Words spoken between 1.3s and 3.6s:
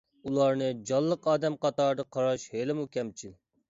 ئادەم قاتارىدا قاراش ھېلىمۇ كەمچىل.